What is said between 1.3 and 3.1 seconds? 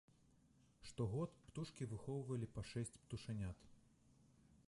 птушкі выхоўвалі па шэсць